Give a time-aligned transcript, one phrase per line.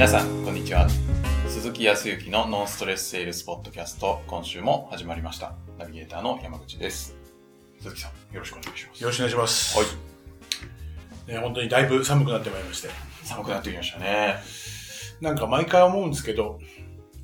[0.00, 0.88] 皆さん、こんにちは。
[1.46, 5.52] 鈴木康之のノンストレスセールスポッドキャスト、今週も始まりました。
[5.78, 7.14] ナビゲーターの山口です。
[7.82, 9.02] 鈴木さん、よろしくお願いします。
[9.02, 9.78] よろしくお願いします。
[9.78, 9.84] は
[11.28, 11.30] い。
[11.30, 12.88] ね、本当にだいぶ寒くなってまいりまして。
[13.24, 14.36] 寒くなってきましたね。
[15.20, 16.58] なんか毎回思うんですけど、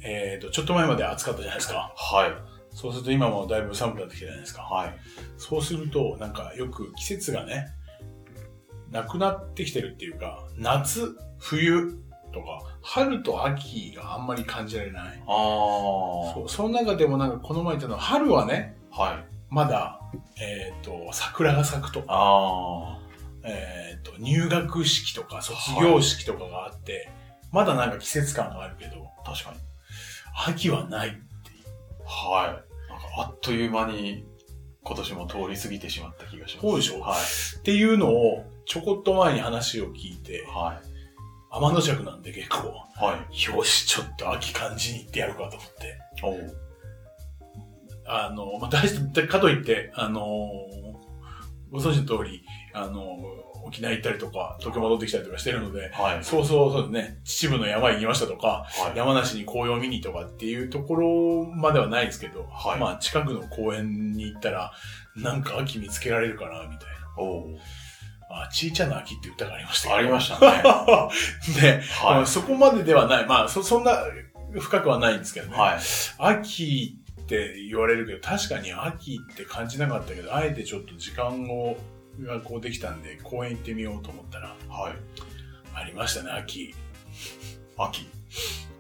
[0.03, 1.95] えっ、と、ちょっと前まで暑かったじゃないですか。
[1.97, 2.33] はい。
[2.77, 4.61] そうすると今もだいぶ寒くなってきたじゃないですか。
[4.61, 4.95] はい。
[5.39, 7.69] そうすると、なんかよく季節がね、
[8.91, 12.05] なくなってきてるっていうか、夏、冬
[12.37, 15.23] とか、春と秋があんまり感じられない。
[15.27, 16.35] あー。
[16.35, 19.25] そうその中でもなんかこの前言ったのは、春はね、はい。
[19.49, 20.01] まだ、
[20.41, 22.99] えっ、と、桜が咲くとか、あ
[23.45, 27.11] えっ、と、入学式とか卒業式とかがあって、
[27.53, 29.25] まだなんか季節感があるけど、ー。
[29.25, 29.59] 確かに。
[30.47, 31.09] 秋はない。
[32.05, 32.91] はい。
[32.91, 34.25] なんかあっという間に
[34.83, 36.69] 今年も通り過ぎてしまった気がします。
[36.69, 37.01] そうでしょ？
[37.01, 37.19] はい。
[37.59, 40.81] っていうのを、ちょこっと前に話を聞いて、は
[41.57, 42.69] 天の弱なんで結構、
[43.01, 43.05] い。
[43.05, 43.57] はい。
[43.57, 45.99] よし、ちょっと秋感じに行ってやるかと思って。
[48.07, 50.23] あの、まあ、大して、かといって、あの
[51.71, 53.19] ご存知の通り、あの
[53.65, 56.25] 沖縄行ったりとか、東京戻ってきたりとかしてるので、はい。
[56.25, 58.97] そうそう、そうですね、秩父の山行きましたとか、はい。
[58.97, 64.73] 山梨に紅葉見にとかっていうところまではないですけど、はいまあ近くの公園に行ったら、
[65.17, 67.59] なんか秋見つけられるかな、みたいな。
[68.29, 70.47] あ、ちいちゃな秋って歌がありましたありましたね。
[70.65, 71.11] は
[72.23, 73.27] あそこまでではない。
[73.27, 74.05] まあそ、そんな
[74.59, 75.51] 深くはないんですけどい。
[75.51, 75.57] ね。
[75.57, 75.79] はい。
[76.19, 81.77] 秋って言われるけど、確かに秋って感じなかったけど、あえてちょっと時間を、
[82.21, 84.95] がこうできたんで、公園行ってみようと思ったら、はい。
[85.75, 86.75] ありましたね、秋。
[87.77, 88.09] 秋。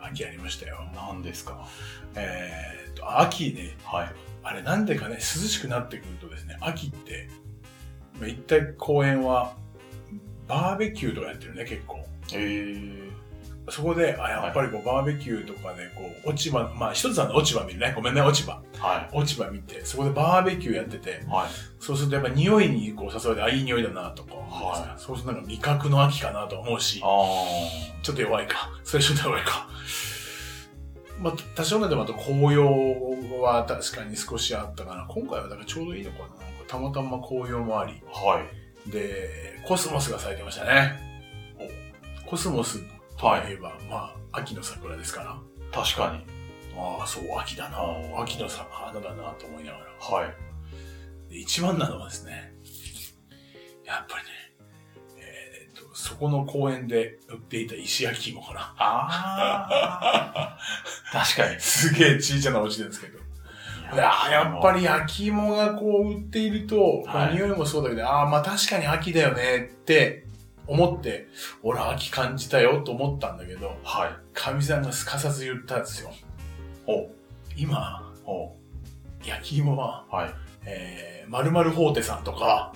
[0.00, 0.88] 秋ありましたよ。
[0.94, 1.66] 何ですか？
[2.14, 4.12] えーっと、秋ね、はい。
[4.42, 7.45] あれなんでかね、涼しくなってくるとですね、秋って、まあ、
[8.22, 9.55] 一体公園は、
[10.48, 12.04] バーベキューとかやってるね、結構。
[12.32, 13.06] えー。
[13.69, 17.93] そこで、あ、やっぱりこう、バーベキューとかで、こう、落ち葉、まあ一つはね、落ち葉見るね。
[17.97, 18.62] ごめんね、落ち葉。
[18.78, 21.28] は落ち葉見て、そこでバーベキューやってて、い。
[21.28, 21.49] はい。
[21.81, 27.06] そうするとやっぱ匂いにこう誘われて、あ、いい匂いだなとか、はそうするとなんか味覚の秋かなと思うし、あ
[28.03, 28.71] ちょっと弱いか。
[28.84, 29.69] それちょっと弱いか。
[31.21, 35.06] まあ、多少なでもあと紅葉は確かに少しあったかな。
[35.09, 36.46] 今回はだからちょうどいいのかな。
[36.66, 37.93] たまたま紅葉もあり。
[37.93, 38.06] ー。
[38.06, 38.41] は
[38.87, 38.91] い。
[38.91, 41.06] で、コスモスが咲いてましたね。
[42.27, 42.81] コスモス
[43.16, 45.37] といえば、まあ、秋の桜ですから。
[45.72, 46.37] 確かに。
[46.78, 47.78] ああ、そう、秋だな。
[48.22, 50.16] 秋のさ花だなと思いながら。
[50.19, 50.34] はい。
[51.31, 52.53] で一番なのはですね、
[53.84, 54.31] やっぱりね、
[55.19, 58.75] えーっと、そこの公園で売っていた石焼き芋かな。
[58.78, 61.12] あー。
[61.12, 61.60] 確かに。
[61.60, 63.25] すげえ小さなお家ですけど。
[63.92, 70.26] いやーやっぱり焼き芋がこう売っていると、はい匂いもそうだけど、ああ、まあ確かに秋だよねって
[70.66, 71.28] 思って、
[71.62, 74.10] 俺は秋感じたよと思ったんだけど、はい。
[74.34, 76.12] かみさんがすかさず言ったんですよ。
[76.86, 77.08] お
[77.56, 78.56] 今、お
[79.24, 80.34] 焼き芋は、はい。
[80.64, 82.72] えー、〇〇法テさんとか、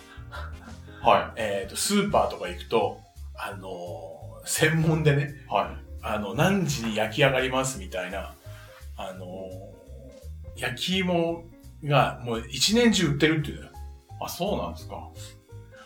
[1.02, 3.00] は えーと、スーパーとか行くと、
[3.34, 4.10] あのー
[4.46, 5.52] 専門でね、い。
[5.52, 5.66] はい。
[6.02, 8.32] あの、何時に焼き上がりますみたいな、
[8.96, 9.69] あのー
[10.60, 11.44] 焼き芋
[11.84, 13.70] がもう一年中売ってるっていう。
[14.20, 15.08] あ、そうなんですか。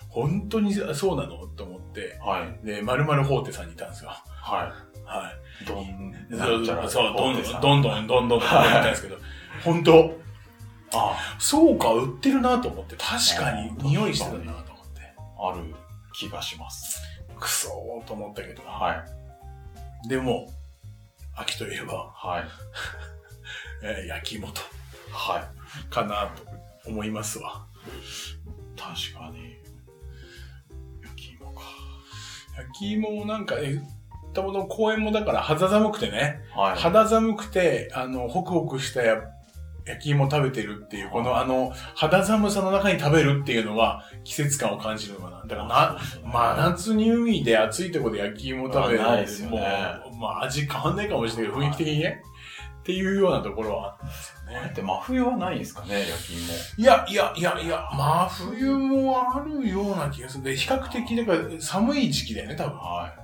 [0.09, 2.67] 本当にそうなのと思って、はい。
[2.67, 4.11] で、〇〇法テさんにいたんですよ。
[4.11, 4.73] は
[5.05, 5.31] は
[5.61, 5.65] い。
[5.65, 5.67] い。
[5.67, 9.17] どん、でなんちゃらそう、どんどん、どんどん、どんどん、どんどんですけど、
[9.65, 10.17] 本当
[10.95, 15.01] あ、そうか、売ってるなと思って、確かに匂いしてたなと思って、
[15.39, 15.75] ある
[16.13, 17.03] 気がします。
[17.39, 19.05] くそーと思ったけど、は
[20.05, 20.09] い。
[20.09, 20.49] でも、
[21.35, 22.45] 秋といえば、はい。
[23.85, 24.63] えー焼き芋と、
[25.13, 25.93] はい。
[25.93, 27.67] かなと思いますわ。
[28.77, 29.57] 確かに。
[31.03, 31.61] 焼き芋か。
[32.57, 33.81] 焼き芋もなんか、え、
[34.33, 36.79] たもの公園もだから肌寒くてね、はい。
[36.79, 39.23] 肌寒くて、あの、ホクホクしたや
[39.87, 45.43] 焼き芋食べてるっていう、このあの、肌寒さの中に食べるっていうのが季節感を感じるのかな。
[45.43, 49.59] だからな、まあ夏に海で暑いところで焼き芋食べるまあないですよね
[50.07, 52.23] もう、まあ味変わんないかもしれないけど、雰囲気的にね。
[52.85, 54.83] っていうようなところはあったんですよね。
[54.83, 56.53] 真冬はないんですかね、焼き芋。
[56.77, 60.45] いや、いや、いや、いや、真冬もあるような気がする。
[60.45, 62.77] で、比較的、だから寒い時期だよね、多分。
[62.77, 63.21] はい。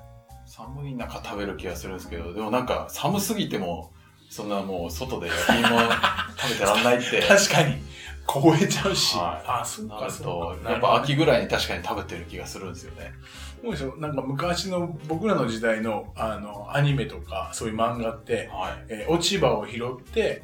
[0.46, 3.92] 寒い中食べる気がするんですけど、でもなんか寒すぎても、
[4.30, 7.20] そんなもう外で焼き芋食べてらんないって。
[7.28, 7.82] 確かに、
[8.30, 9.16] 凍えちゃうし。
[9.16, 10.70] はいあ、そうなか、そう、か。
[10.70, 13.12] やっぱ秋ぐらいに確かに食べてる気がするんですよね。
[13.60, 18.84] そうでしょなんか昔の僕らの時代のあのアニメとかそういう漫画って、はい。
[18.88, 20.42] えー落ち葉を拾って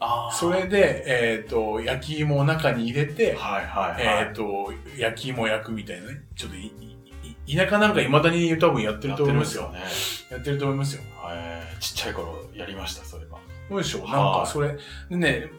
[0.00, 4.26] あそれで、えっ、と、焼き芋を中に入れて、はいはいはい。
[4.26, 6.24] えっ、と、焼き芋を焼くみたいなね。
[6.36, 6.96] ちょっといい
[7.46, 9.62] い田舎なんか未だに多分やってると思いますよ。
[9.62, 11.02] やってるんですやってると思いますよ。
[11.80, 13.38] ちっちゃい頃やりました、それは。
[13.68, 14.76] そうでしょはいなんかそれ、
[15.08, 15.50] でね、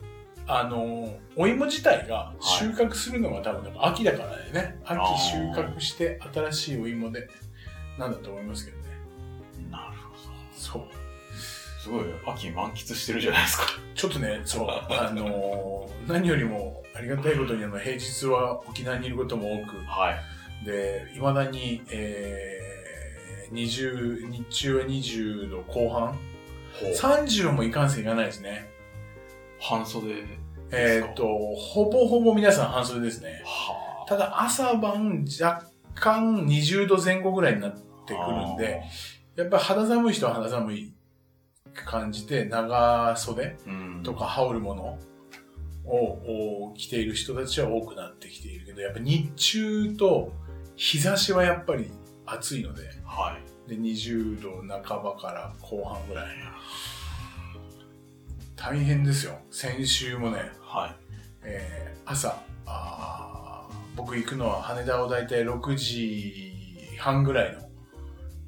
[0.47, 4.79] あの、お芋自体が収穫するのが多分秋だからね。
[4.85, 7.27] 秋収穫して新しいお芋で、
[7.97, 8.83] なんだと思いますけどね。
[9.71, 10.21] なるほど。
[10.55, 10.83] そう。
[11.81, 13.65] すごい、秋満喫してるじゃないですか。
[13.95, 20.65] ちょっとね、そう、あのー 何よりもありがたいことにあの平日は沖縄にいることも多く、はい。
[20.65, 26.07] で、未だに、えー、20、日中は20度後半
[26.79, 26.93] ほう。
[26.93, 28.74] ?30 もいかんせんいかないですね。
[29.59, 30.23] 半袖。
[30.71, 31.25] えーっと、
[31.55, 33.41] ほぼほぼ皆さん半袖ですね。
[33.45, 35.65] はただ朝晩若
[35.95, 37.71] 干20度前後ぐらいになっ
[38.05, 38.81] てくるんで、、
[39.35, 40.93] やっぱり肌寒い人は肌寒い
[41.73, 44.01] 感じて、長袖うん。
[44.03, 44.99] とか羽織るもの
[45.85, 50.31] をお着ている人たちは多くなってきているけど、やっぱ日中と
[50.75, 51.89] 日差しはやっぱり
[52.25, 53.37] 暑いので、は
[53.67, 53.69] い。
[53.69, 56.25] で、20度半ばから後半ぐらい。
[58.55, 59.37] 大変ですよ。
[59.51, 60.95] 先週もね、はい。
[61.43, 66.53] えー朝あー、僕行くのは羽田をだいたい6時
[66.99, 67.61] 半ぐらいの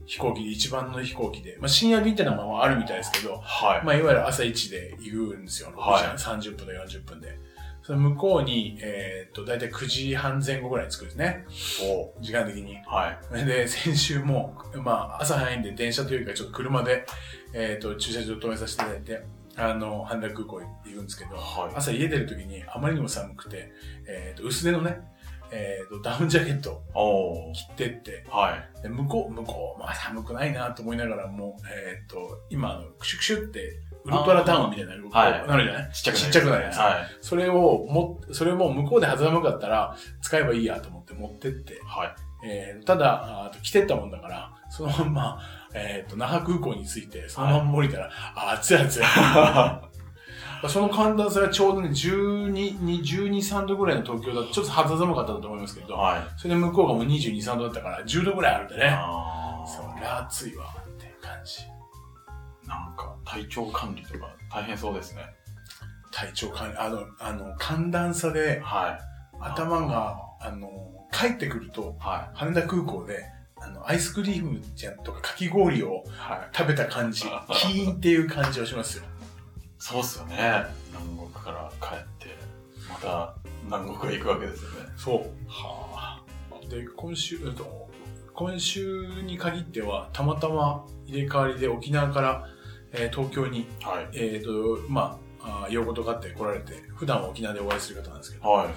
[0.05, 3.85] 飛行機で、一番の飛行機で、まあ、深夜便ってのはまああるみたいですけど、はい。
[3.85, 5.73] まあ、いわゆる朝1で行くんですよ。
[5.75, 7.39] はい6時半30分と40分で。
[7.81, 11.45] その向こうに、えーっと、だいたい9時半前後ぐらいに着くんですね。
[11.81, 12.75] お時間的に。
[12.85, 13.33] はい。
[13.33, 17.05] で、で、先週も、まあ、朝早いんで電車というか、ちょっと車で、
[17.53, 19.23] えーっと、駐車場止めさせていただいて、
[19.57, 21.75] あの、羽田空港行くんですけど、はい。
[21.75, 23.71] 朝家出るときにあまりにも寒くて、
[24.07, 24.99] えーっと、薄手のね、
[25.51, 27.53] えーっと、ダウンジャケットおー。
[27.53, 28.83] 着てって、はい。
[28.83, 35.91] で向こう、向こう、まあ寒くないなと思いながらも、えーっと、今、あの、クシュクシュって、ウルトラダウンみたいなのがはいなるじゃない？
[35.91, 37.17] ちっちゃくちっちゃくなるやつはい。
[37.19, 42.15] それをも、それも向こうで肌寒かったら使えばいいやと思って持ってって、はい。
[42.45, 45.39] えーただ、あと着てったもんだから、そのまんま、
[45.77, 49.01] えーっと、那覇空港に着いて、そのまんま降りたら、あ、暑い暑い。
[50.67, 56.21] その寒暖差がちょうどね、12、に12、3度ぐらいの東京だと、ちょっと肌寒かったと思いますけど、はい。
[56.35, 58.97] それで向こうがもう22、3度だったから、10度ぐらいあるんでね。
[59.67, 61.61] そりゃ暑いわ、っていう感じ。
[62.67, 65.21] なんか、体調管理とか大変そうですね。
[66.11, 68.99] 体調管理、あの、あの、寒暖差ではい。
[69.39, 70.69] 頭が、あの、
[71.11, 73.23] 帰ってくると、は羽田空港で、
[73.59, 76.09] あの、アイスクリームじゃんとかかき氷をい。
[76.09, 76.55] はい。
[76.55, 79.03] 食べた感じ、 キーンっていう感じをしますよ。
[79.79, 80.65] そうっすよね。
[80.91, 82.35] 南国から帰って、
[82.89, 84.77] また南国へ行くわけですよね。
[84.95, 85.47] そう。
[85.47, 86.23] は
[86.69, 87.87] で、今週、えっと
[88.33, 92.47] 今週に限っては、たまたま入れ替わりで沖縄から、
[92.93, 93.89] えー東京に、あ。
[93.89, 94.09] はい。
[94.13, 98.67] えっ、と、まあ、あー用事があって来られて、普段は沖縄でお会いする方なんですけど、はい。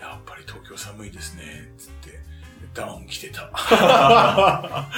[0.00, 2.18] やっぱり東京寒いですね、つって、
[2.72, 3.50] ダウン着てた。
[3.52, 4.88] ま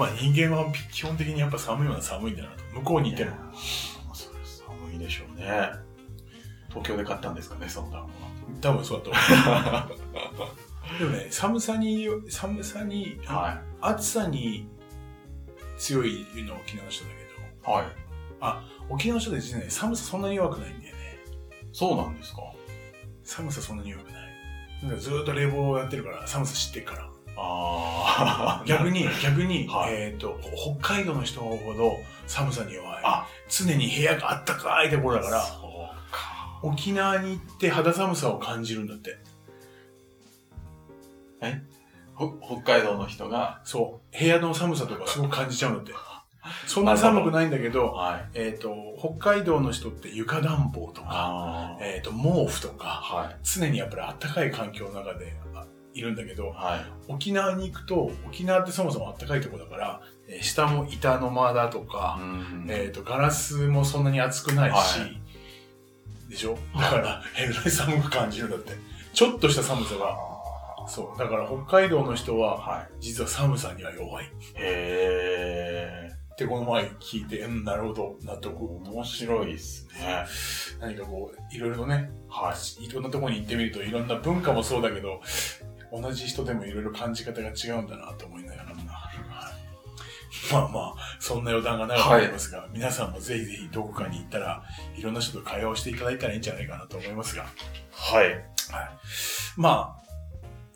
[0.00, 2.56] あ人間は基本的にやっぱ寒いは寒いんだなと。
[2.74, 3.32] 向こうにいても。
[3.52, 5.70] 寒いでしょうね。
[6.68, 8.10] 東京で買ったんですかね、そのダウンは。
[8.60, 9.18] 多分そうだと思
[9.94, 9.98] う。
[10.98, 14.68] でもね、寒さに、寒さに、は暑さに
[15.78, 17.16] 強いのは沖縄の人だけ
[17.72, 17.76] い。
[17.76, 17.86] はい。
[18.40, 21.18] ど、沖縄の人って実はね、寒さそんなに弱くないんだよね。
[21.72, 22.42] そうなんですか
[23.24, 24.25] 寒さそんなに弱くない。
[24.98, 27.08] ずーっと冷房をやってるから、寒さ知ってるから。
[27.36, 28.64] ああ。
[28.66, 30.38] 逆に、 逆に、はいえっ、と、
[30.80, 33.02] 北海道の人ほど寒さに弱い。
[33.04, 36.60] あ常に部屋があったかいところだから、そうか。
[36.62, 39.18] 沖縄に行って肌寒さを感じるんだって。
[42.14, 44.18] ほ北海道の人が、そう。
[44.18, 45.92] 部屋の寒さとかすごく感じちゃうんだって。
[46.66, 48.30] そんな寒くないんだけど、はい。
[48.34, 52.82] えっ、と、北海道の人って床暖房とか、あえっ、と、毛布とあ。
[52.82, 53.36] か、はい。
[53.42, 56.80] 常にやっぱり暖かい環境の中であいるんだけど、はい。
[57.08, 65.06] 沖縄に行くと、沖縄ってそもそも暖かいところだから、えー下も板の間だとか、うんえっ、と、ガラスもそんなに熱くないし、は
[66.28, 66.58] でしょ？
[66.76, 68.72] だから、 えらい寒く感じるんだって。
[69.14, 70.16] ちょっとした寒さが。
[70.88, 71.18] そう。
[71.18, 72.88] だから北海道の人は、はい。
[73.00, 74.30] 実は寒さには弱い。
[76.36, 78.40] っへてこの前聞いて、うん、なるほど、納ー。
[78.40, 78.62] 得。
[78.62, 80.26] 面白いですね。
[80.80, 82.84] 何かこう、いろいろとね、はい。
[82.84, 85.22] いろんなところに行ってみると、いろんな文化もそうだけど、
[85.90, 88.66] 同じ人でもいろいろ感じ方が違うんだなと思いながら。
[90.52, 94.62] まあまあ、そんな余談が長くなりますが、皆さんもぜひぜひどこかに行ったら、
[94.96, 97.46] いろんな人と会話をしていただいたらいいんじゃないかなと思いますが。
[97.90, 98.28] はい。
[98.28, 98.40] はい。
[99.56, 100.05] まあ、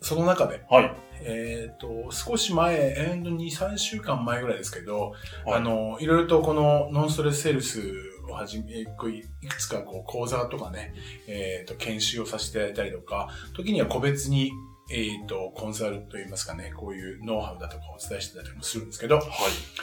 [0.01, 0.95] その中で、はい。
[1.23, 5.13] えっ、と、少し前、えーと、2、3週間前ぐらいですけど、
[5.45, 7.81] はいあの、いろいろとこのノンストレスセールス
[8.27, 10.93] をはじめ、いいくつかこう講座とかね、
[11.27, 14.51] えっ、と、研修をさせていただいたりとか、時には個別に、
[14.91, 19.25] えっ、と、コンサルといいますかね、こういうノウハウだとかをお伝えしてたりもするんですけど、はい。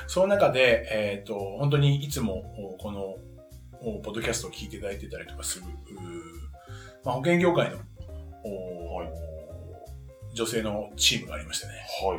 [0.08, 2.42] その中で、えっ、と、本当にいつも、
[2.75, 3.14] おこの、
[3.80, 5.64] おポッドキャストを聞いていただいてたりとかする、
[7.04, 7.78] まあ、保険業界の、
[8.42, 9.27] おはい
[10.38, 11.73] 女性のチームがありましてね、
[12.07, 12.16] は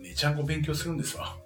[0.00, 0.02] い。
[0.02, 1.36] めちゃんこ勉強するんですわ。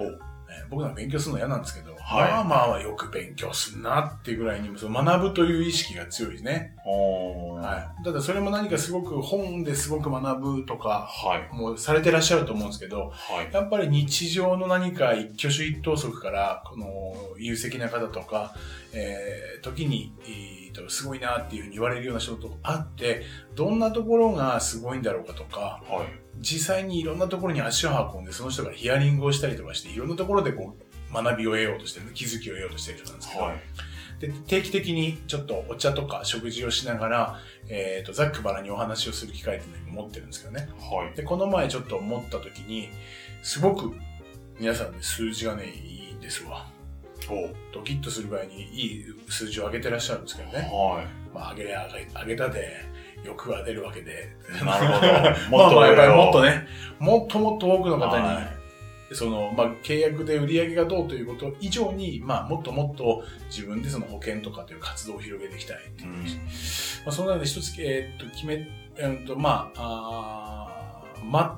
[0.00, 0.24] おえー
[0.70, 6.74] 僕なんか勉強するの嫌なんですけど、はいまあまあはよく勉強するなっていうぐらいに、その学ぶという意識が強いですね。
[6.86, 8.04] はい。
[8.04, 11.54] ただそれも何かすごく本ですごく学ぶとか、はい。
[11.54, 13.52] もうされてらっしゃると思うんですけど、はい。
[13.52, 18.54] やっぱり日常の何か一挙手一投足から、この有責な方とか、
[18.94, 23.22] えー時に、えーと、すごいなっていうふうに言われるような人と会って、
[23.54, 26.06] どんなところがすごいんだろうかとか、はい。
[26.40, 33.56] 実際にいろんなところに足を運んで、その人がヒアリングをしたりとかして、いろんなところでこう、学びを得ようとしてる、気づきを得ようとしている人なんですけど、はい。
[34.20, 40.68] で定期的にちょっとお茶とか食事をしながら、えっ、と、ざっくばらにお話をする機会っていうのを持ってるんですけどね。
[40.78, 41.16] はい。
[41.16, 42.88] で、この前ちょっと思った時に、
[43.42, 43.94] すごく
[44.58, 46.66] 皆さんね、数字がね、いいんですわ。
[47.30, 50.68] おドキッとするぐらいにいい数字を上げてらっしゃるんですけどね。
[50.72, 54.28] はまあ、上げ上げ、上げたで、欲が出るわけで。
[54.60, 54.64] い。
[54.64, 55.58] なるほど。
[55.58, 56.50] まあまあ、やっぱりもっとね。
[56.50, 56.66] ね、
[56.98, 58.52] もっともっと多くの方に、は
[59.12, 66.12] その、まあ、契約で売り上げがどうということ以上に、まあ、もっともっと自分でその保険とかという活動を広げていきたいっていうう。
[66.12, 66.16] ん。
[66.16, 66.26] ま
[67.06, 70.84] あ、その中で一つ、えーっと、決め、えーっと、まあ、あー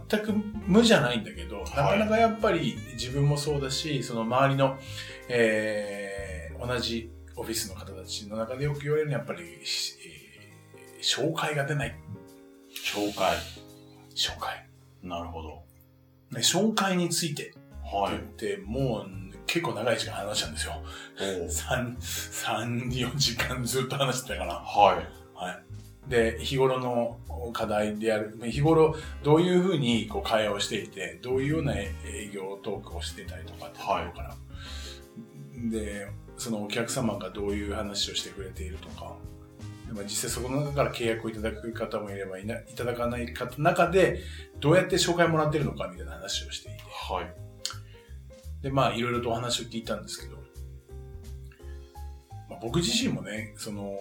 [0.08, 0.32] 全く
[0.66, 4.78] 無じゃないんだけど、なかなかやっぱり自分もそうだし、その周りの、
[5.28, 11.94] えー同じオフィスの方たちの中でよく言われるのはやっぱり、しえー紹介が出ない。
[12.74, 13.36] 紹介。
[14.14, 14.66] 紹介。
[15.02, 15.62] なるほど。
[16.32, 18.12] ね紹介についてってはい。
[18.12, 19.10] 言って、もう
[19.46, 20.72] 結構長い時間話したんですよ。
[21.20, 24.54] おー3、3、4時間ずっと話してたから。
[24.54, 24.96] はい。
[25.34, 26.10] はい。
[26.10, 27.18] で、日頃の
[27.52, 31.90] 課題である、日頃どういうふうにこう会話をしていて、どういうような営
[32.32, 34.34] 業トークをしてたりとかっていうところから、
[35.56, 39.16] で、そのお客様がどういう話をしてくれているとか、
[39.86, 44.20] でまあ実際そこの中から契約をいただく方もいればいないただかない方中で、
[44.60, 47.46] どうやって紹介もらってるのかみたいな話をしていて、はい。
[48.62, 50.36] で、まあ、いろいろとお話を聞いたんですけど、
[52.50, 53.96] まあ、僕自身もね、その、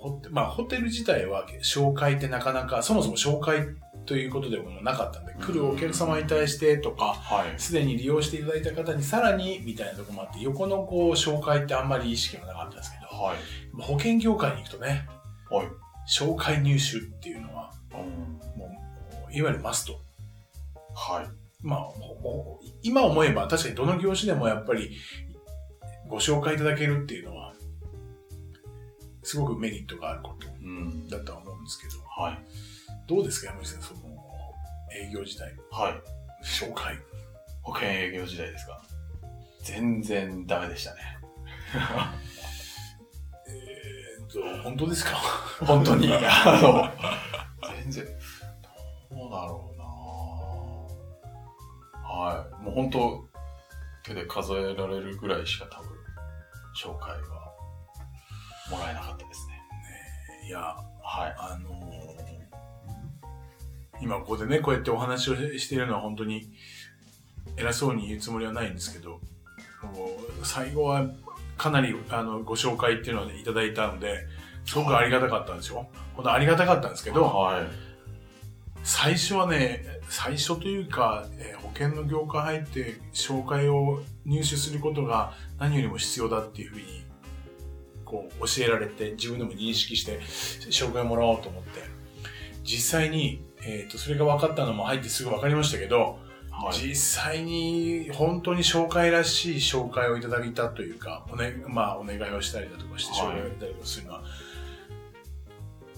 [0.00, 3.68] ホテまあ、ホテル自体は紹介ってなかなか、そもそも紹介
[4.06, 7.54] ということでもなかったんで、来るお客様に対してとか、はい。
[7.58, 13.36] すでに利用していただいた方にさらにみたいなところもあって、横のこう、紹介ってあんまり意識がなかったんですけど、はい。
[13.72, 15.08] まあ保険業界に行くとね、
[15.50, 15.66] はい。
[16.08, 18.58] 紹介入手っていうのは、うん。
[18.58, 18.70] も
[19.28, 20.00] う、いわゆるマスト。
[20.94, 21.26] はい。
[21.62, 21.80] まあ、
[22.82, 24.90] 今思えば確かにどの業種でもやっぱり
[26.08, 27.54] ご紹介いただけるっていうのは、
[29.22, 31.08] すごくメリットがあることうん。
[31.08, 32.38] だとは思うんですけど、はい。
[33.06, 34.00] どうですか、山口さん、その
[34.92, 35.94] 営業時代、はい。
[36.44, 36.96] 紹介。
[37.62, 38.82] 保険営業時代ですか？
[39.62, 41.00] 全然ダメでしたね。
[43.48, 45.16] えーっと、本当ですか？
[45.64, 46.08] 本当に。
[46.12, 46.92] あ
[47.62, 48.04] の、全然、
[49.10, 49.84] どうだろうな
[52.08, 52.62] はい。
[52.62, 53.28] もう本当、
[54.02, 55.88] 手で数えられるぐらいしか多分、
[56.76, 57.52] 紹介は、
[58.70, 59.54] もらえなかったですね。
[60.46, 61.34] いや、はい。
[61.38, 61.93] あのー
[64.00, 66.50] 今ここでね、こうやってお話をしているのは本当に
[67.56, 69.20] 偉そうに言うつもりはないんですけど、
[69.82, 70.08] も
[70.42, 71.06] う最後は
[71.56, 74.26] かなりあのご紹介っていうのをいただいたので、
[74.64, 75.88] すごくありがたかったんですよ。
[76.14, 77.66] 本当ありがたかったんですけど、はい。
[78.82, 87.04] 最初はね、最初というか、えー保険の業界入って紹介を入手することが何よりも必要だっていうふうに、
[88.04, 91.82] こう教えられて自分でも認識して紹介をもらおうと思って、
[92.62, 96.18] 実際に、えっ、と、それが分かったのも入ってすぐ分かりましたけど、
[96.50, 96.78] はい。
[96.78, 104.22] 実際に本当に紹介らしい紹介をいただいたというか、お,、ねまあ、お願いをしたりだとかして紹介をいただいたりとかするのは、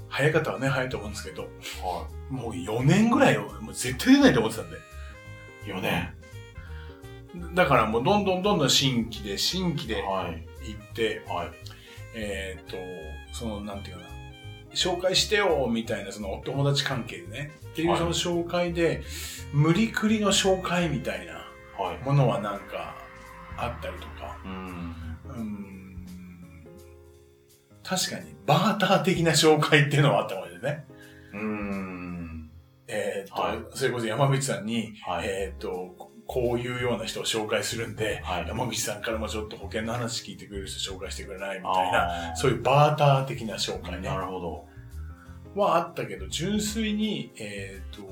[0.09, 4.77] 早い方はね、早いと思うんですけど、はもう4年ぐらいをもう絶対出ないと思ってたんで。
[5.67, 5.71] い。
[5.71, 6.13] 4年。
[7.55, 10.47] だからもうどんどんどんどん新規で新規ではい。
[10.69, 11.51] 行って、はい。
[12.15, 12.77] えっ、と、
[13.33, 14.09] その、なんていうかな、
[14.76, 19.02] 紹介してよみたいなそのお友達関係でね、っていうはいその紹介で、
[19.52, 21.47] 無理くりの紹介みたいな
[21.78, 22.04] はい。
[22.04, 22.97] ものはなんか
[23.56, 26.06] あったりとか、うん。
[27.83, 30.85] 確かにバーター的な紹介っていうのはあったわけでね。
[31.33, 32.50] うん。
[32.88, 35.28] えっ、と、はいそれこそ山口さんに、はい。
[35.28, 38.49] えっ、と、ここういうような人を紹介するんで、はい。
[38.49, 44.16] 山口さんからもちょっと保険の話聞いてくれる人紹介してくれないみたいな、そういうバーター的な紹介ねな。
[44.16, 44.66] るほど。
[45.61, 48.02] はあったけど、純粋に、えっ、と、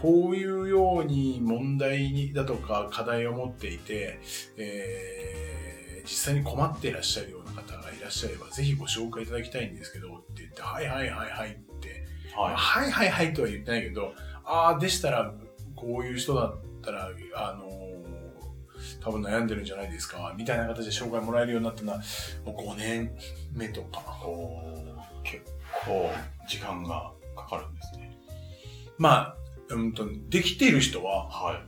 [0.00, 4.20] こういうように問題にだとか課題を持っていて、
[4.56, 5.76] えー
[6.06, 12.54] 実際に困っていらっしゃるような方がいらっしゃれば、ぜひご紹介いただきたいんですけど、って言って、はいはいはいはいって、はい。
[12.54, 15.34] はいはいはいとは言ってないけど、ああ、でしたら、
[15.76, 17.86] こういう人だったら、あのー
[19.00, 21.98] 多分悩んでるんじゃないですか、みたいな形で紹介もらえるようになったのは、
[22.44, 23.10] もう5年
[23.52, 24.04] 目とか。
[25.24, 25.44] 結
[25.84, 26.10] 構
[26.48, 28.16] 時間がかかるんですね。
[28.98, 29.36] まあ、
[29.70, 31.60] うんと、できている人は、は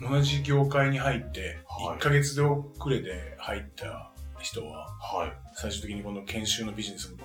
[0.00, 0.06] い。
[0.08, 5.32] 同じ業界に入って、はい1ヶ月で遅れで入った人は、はい。
[5.54, 7.18] 最終的にこの研修のビジネスも、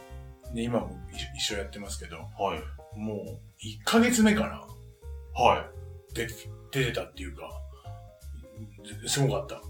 [0.54, 0.98] ね、今も
[1.36, 2.98] 一緒やってますけど、はい。
[2.98, 3.18] もう
[3.64, 4.66] 1ヶ月目から
[5.34, 5.66] は
[6.12, 6.16] い。
[6.16, 6.34] 出て
[6.72, 7.50] 出てたっていうか、
[9.08, 9.62] すごかった。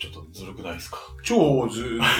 [0.00, 0.98] ちょっとずるくないですか？
[1.22, 2.00] 超ず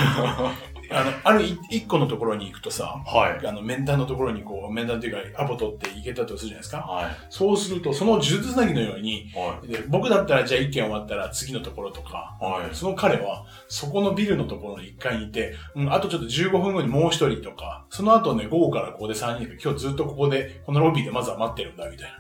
[0.93, 3.47] あの、ある一一個のところに行くとさ、はい。
[3.47, 6.79] あの、面談のところにこう、面談っていうか、アポ取って行けたとするじゃないですか。
[6.79, 7.17] はい。
[7.31, 9.69] そうすると、その呪術つなぎのように、はい。
[9.69, 22.20] で僕だったらじゃあ一件終わったら次のところとか、はいその彼はそこのビルのところに一回にいて、うん、あとちょっと15分後にもう一人とか、その後ね、午後からここで3人で、今日ずっとここで、このロビーでまずは待ってるんだ、みたいな。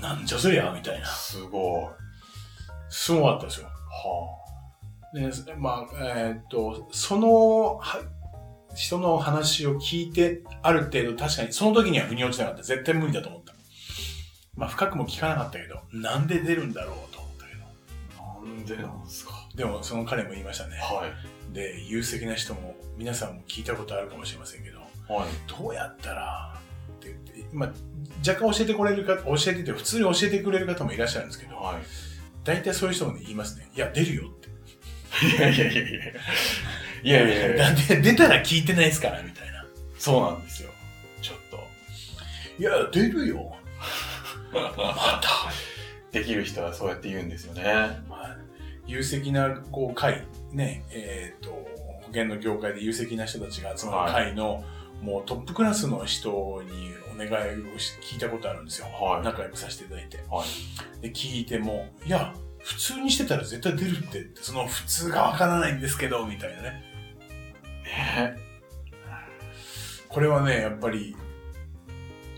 [0.00, 1.06] なんじゃそりゃ、みたいな。
[1.06, 1.84] すごい。
[1.84, 1.92] は
[2.88, 3.68] すごかったですよ。
[3.68, 5.16] あ。
[5.16, 8.00] で、まあ、えーっと、その、は
[8.74, 12.62] 人の話を聞いて、ある程度確かに、その時には腑に落ちなかった。
[12.62, 13.54] 絶対無理だと思った。
[14.54, 18.46] まあ、深くも聞かなかったけど、なんで出るんだろうと思ったけど。
[18.46, 19.48] なんでなんですか？
[19.54, 20.76] でも、その彼も言いましたね。
[20.76, 21.54] はい。
[21.54, 24.80] で、有責な人も、皆さんも聞いたことあるかもしれませんけど、
[25.12, 25.28] はい。
[25.48, 26.56] どうやったら、
[26.96, 27.72] って言って、まあ、
[28.26, 31.76] 若干教えてくれるか、教えてて、普通に教えてくれる方もいらっしゃるんですけど、はい。
[32.44, 33.68] 大体そういう人もね、言いますね。
[33.74, 34.48] いや、出るよって。
[35.26, 36.00] いやいやいやいや。
[37.02, 37.72] いやいやいや。
[37.72, 39.64] だって出たら聞いてないですから、みたいな。
[39.98, 40.70] そうなんですよ。
[41.22, 41.36] ちょっ
[42.60, 43.56] いや、出るよ。
[44.52, 44.60] と。
[44.76, 45.30] また。
[46.12, 47.62] できる人はそうやって言うんですよね。
[48.06, 48.36] まあ、
[48.86, 54.62] 有責な、こう、会、ね、えっ、と、保険の業界で有責な人たちが集まる会の、
[55.00, 58.86] もうトップクラスの人にお願いをし聞いたことあるんですよ。
[58.86, 60.18] はい仲良くさせていただいて。
[60.30, 61.02] はい。
[61.02, 66.84] で、聞いても、いや、普通にしてたら絶対出るって、その普通がわからないんですけど、みたいなね。
[67.84, 68.36] ね
[70.08, 71.16] これはね、やっぱり、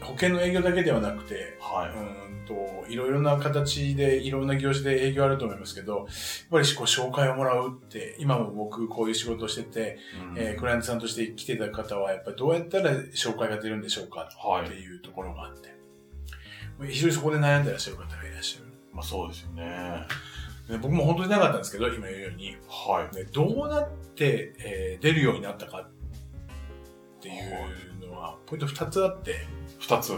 [0.03, 6.07] 保険の営業だけではなくて、はうーんと、いろいろな形で、いろんな業種で営業あると思いますけど、やっ
[6.51, 10.31] ぱりこう紹介をもらうって、今も僕こういう仕事をしてて、い。
[10.31, 15.75] うんえークライアントさんとして来てた方は、やっぱりどうやったら紹介が出るんでしょうかはいっていうところがあって、
[16.87, 18.73] 非常にそこで悩んでらっしゃる方がいらっしゃる。
[18.93, 20.07] まあそうですよね。
[20.69, 23.17] で僕も本当になかったんですけど、今言うように、はい。
[23.17, 26.02] ね、どうなって、えー出るようになったかって
[27.29, 27.33] い
[28.03, 29.47] うのは、ポイント2つあって、
[29.81, 30.15] 二つ。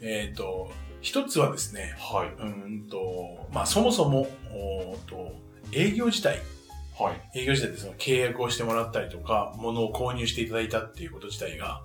[0.00, 0.70] えっ、と、
[1.02, 2.28] 1つはですね、はい。
[2.28, 5.32] うーんと、まあそもそも、おーと
[5.72, 6.40] 営業自体、
[6.98, 7.40] はい。
[7.40, 11.82] 営業自体でその契約をしてもらったりとか、物を購入していただいたっていうこと自体が、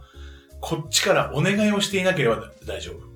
[0.59, 3.12] こっちからお願いをしていなければ大丈夫。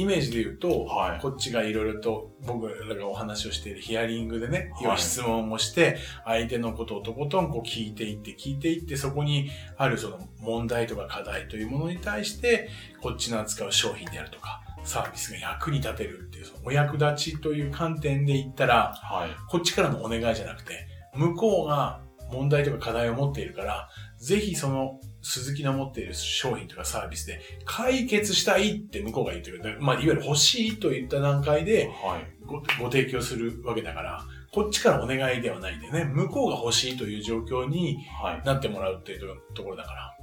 [0.00, 12.68] イメージで言うと、はいこっちがいろいろと僕らがお話をしているヒアリングでね、はい質問をして、相手のことをとことんこう聞いていって、聞いていって、そこにあるその問題とか課題というものに対して、
[13.02, 19.30] こっちの扱う商品であるとか、サービスが役に立てるっていう、そのお役立ちという観点で言ったら、はい。
[19.48, 22.00] こっちからのお願いじゃなくて、向こうが
[22.32, 29.78] 問題とか課題を持っているから、ぜひその鈴木の持っている商品とかサービスで解決したいって向こうが言ってくる。
[29.80, 32.26] まあ、いわゆる欲しいといった段階ではい。
[32.46, 36.04] ごご提供するわけだから、こっちからお願いではないんだよね。
[36.04, 38.42] 向こうが欲しいという状況にはい。
[38.44, 39.20] なってもらうっていう
[39.54, 40.16] ところだから。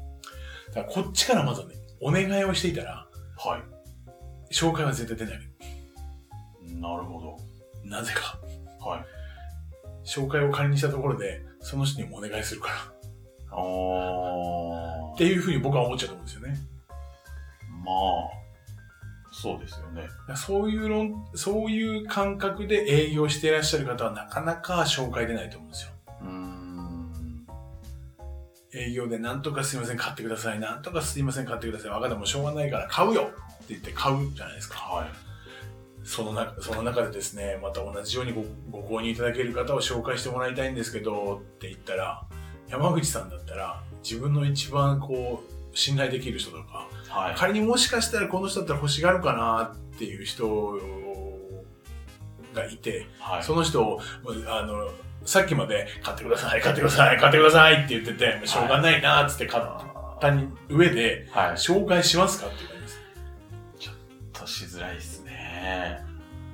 [0.73, 3.07] だからこっちからまずはね、お願いをしていたら、
[3.37, 3.63] は
[4.51, 5.41] 紹介は絶対出ない。
[6.65, 6.75] い。
[6.75, 7.37] なるほど。
[7.83, 8.39] なぜか。
[8.85, 9.05] はい。
[10.05, 12.75] 紹介を仮にしたところで、その人にもお願いするから。
[13.51, 14.86] あー。
[15.17, 16.59] っていうふうに僕は思っちゃうと思うんですよね。
[17.83, 20.07] まあ、そうですよね。
[20.35, 25.91] そういう論、そういう感覚で営業していらっしゃる方はなかなか紹介出ないと思うんですよ。
[26.21, 27.47] うーん。
[28.75, 30.59] 営業でなんとかすいません買ってください。
[30.59, 31.89] なんとかすいません買ってください。
[31.89, 33.33] 分かったもうしょうがないから買うよって
[33.69, 34.77] 言って買うじゃないですか。
[34.77, 35.09] はい。
[36.03, 42.23] その中、その中でですね、また同じようにごご購入いただける方を紹介してもらいたいんですけどって言ったら、
[42.69, 47.35] 山口さんだったら自分の一番こう、信頼できる人とか、はい。
[47.35, 50.79] 仮にもしかしたらこの人だったら欲しがるかなっていう人
[52.53, 53.43] がいて、はい。
[53.43, 53.99] その人を、
[54.47, 54.89] あの、
[55.23, 59.63] さっきまで買ってください、買ってください、買ってくださいって言ってて、しょうがないなーっつって買っ
[60.19, 60.33] た
[60.69, 61.51] 上で、はい。
[61.53, 63.01] 紹介しますかっていう感じです。
[64.33, 66.03] としづらいっすね。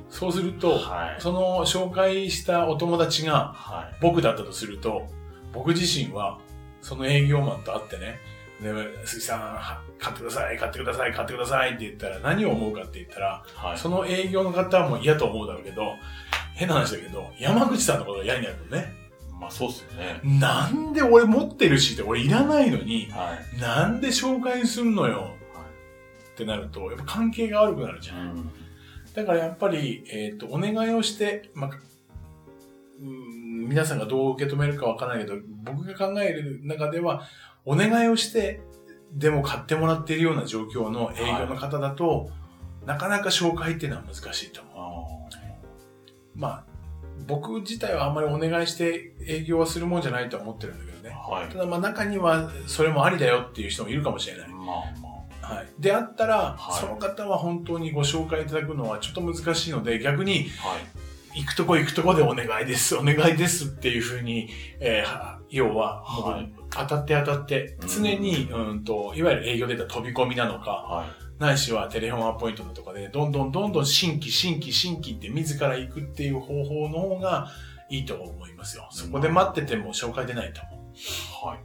[0.10, 1.22] そうすると、はい。
[1.22, 3.96] その紹介したお友達がはい。
[4.02, 5.08] 僕だったとすると、
[5.54, 6.40] 僕自身は
[6.84, 8.20] その営業マンと会ってね、
[8.62, 8.72] で、
[9.06, 13.78] 鈴木さん、は買ってください、買ってください、買ってくださいって言ったら何を思うかって言ったら、はい。
[13.78, 15.96] その営業の方はもう嫌と思うだろうけど、
[16.56, 18.94] 変な話だけど、山口さんのことが嫌になるのね。
[19.40, 20.20] まあそうっすよね。
[20.24, 23.60] なんで俺持ってるしって俺いらないのに、はい。
[23.60, 25.36] なんで紹介すんのよ
[26.34, 28.18] ってなると、やっぱ関係が悪くなるじゃん。
[28.18, 28.52] うん。
[29.14, 31.72] だからやっぱり、えっ、と、お願いをして、まあ、
[33.02, 37.24] うん皆さんがどう受け止めるかわからないけど、僕が考える中では、
[37.66, 38.62] お願いをして、
[39.14, 42.30] でも買ってもらっているような状況の営業の方だと、
[42.86, 44.74] なかなか紹介っていうのは難しいと思う。
[44.76, 44.84] あ
[46.36, 46.64] まあ、
[47.28, 51.16] 僕自体はあんまりお願いして営業はするもんじゃないとは思ってるんだけどね。
[51.16, 51.30] あ。
[51.30, 51.60] はいた。
[51.60, 54.50] だまあ中にはそれもありだよっていう人もいるかもしれない。
[54.50, 54.58] まあ
[55.02, 55.14] ま
[55.56, 55.68] はい。
[55.80, 60.70] であったら、はいその方は本当にご紹介いただくのはちょっと難しいので、逆にあ。
[60.70, 60.80] はい。
[61.36, 71.24] 行くとこ行くとこでお願いです、お願いですっていうふうに、えーは要は、はい当たって当たって、うん常に、うんと、いわゆる営業で言ったら飛び込みなのか、はい。
[71.40, 77.50] ないしはテレフォンアポイントだとかで、どんどんどんどん新規、新規、新規って自ら行くっていう方法の方が
[77.90, 78.88] いいと思いますよ。
[78.92, 80.92] そこで待ってても紹介出ないと思
[81.46, 81.48] う。
[81.48, 81.58] はい。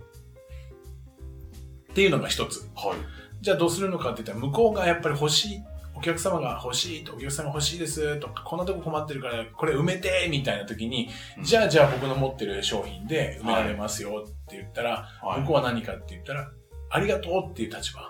[1.92, 2.68] っていうのが一つ。
[2.74, 2.96] はい。
[3.40, 5.62] じゃあどうするのかって言ったら、向こうがやっぱり欲しい、
[5.98, 11.08] お客様が欲しいと、お客様欲しいですとか、こんなとこ困ってるから、これ埋めてみたいな時に、
[11.42, 15.40] じゃあじゃあ僕の持ってる商品で埋められますよって言ったら、あ、はい。
[15.40, 16.48] 向こうは何かって言ったら、
[16.90, 18.00] ありがとうっていう立場。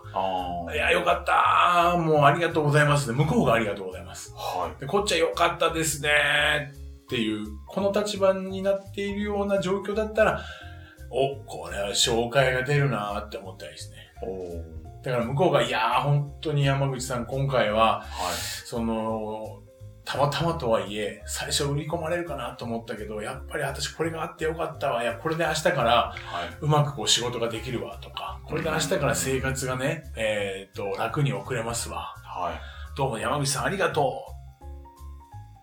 [0.72, 3.16] いや、よかったーもうありがとうございますね。
[3.16, 4.34] 向こうがありがとうございます。
[4.36, 6.10] はでこっちはよかったですね
[7.04, 10.44] っていう、この立場になっているような状況だったら、
[11.10, 13.96] お、これは紹介が出るなーって思ったりですね。
[15.08, 18.34] だから向こうが、いやー本当に山口さん今回は、はい。
[18.34, 19.62] その、
[20.04, 25.02] たまたまとはいえ、最初売り込まれるかなと思ったけど、やっぱり私これがあってよかったわ。
[25.02, 26.56] いや、これで明日からはい。
[26.60, 32.14] うまくこう仕事ができるわとか、これで明日から生活がね、えっ、と、楽に送れますわ。
[32.24, 32.60] はい。
[32.94, 34.26] どうも山口さんありがと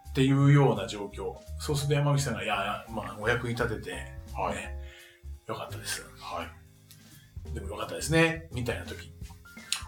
[0.07, 1.35] うっていうような状況。
[1.59, 3.91] そうすると山口さんが、いやまあ、お役に立てて、
[4.33, 4.55] はい。
[4.55, 4.75] ね、
[5.47, 6.03] よかったです。
[6.19, 6.65] はい。
[7.53, 8.47] でもよかったですね。
[8.51, 9.14] みたいな時。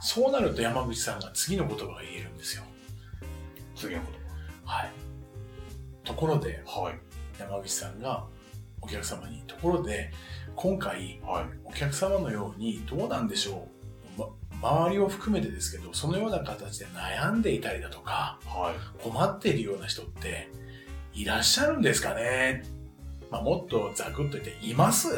[0.08, 2.64] そうなると山口さんが次の言葉が言えるんですよ。
[3.76, 4.08] 次のこ
[4.64, 4.92] はい。
[6.06, 6.82] ところで、と。
[6.82, 7.00] はい。
[7.38, 8.26] 山口さんが
[8.80, 10.14] お客様に、ところで、
[10.56, 11.46] 今回、はい。
[11.66, 13.68] お客様のようにどうなんでしょ
[14.18, 14.22] う、
[14.62, 19.04] ま、周りを含めてですけど、そのような形で悩んでいたりだとか、はい。
[19.04, 20.48] 困っているような人って
[21.14, 22.64] いらっしゃるんですかね
[23.30, 25.10] まあ、もっとざくっと言って、います？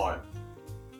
[0.00, 0.22] は